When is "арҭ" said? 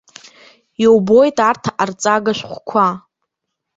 1.49-1.63